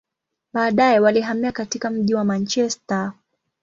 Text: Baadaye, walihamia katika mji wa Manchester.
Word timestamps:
Baadaye, 0.53 0.99
walihamia 0.99 1.51
katika 1.51 1.89
mji 1.89 2.15
wa 2.15 2.23
Manchester. 2.23 3.13